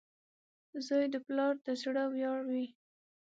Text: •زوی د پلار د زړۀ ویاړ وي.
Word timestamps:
•زوی 0.85 1.05
د 1.13 1.15
پلار 1.25 1.53
د 1.65 1.67
زړۀ 1.81 2.03
ویاړ 2.09 2.39
وي. 2.51 2.65